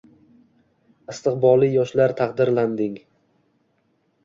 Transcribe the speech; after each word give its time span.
Istiqbolli 1.15 1.69
yoshlar 1.75 2.15
taqdirlanding 2.23 2.99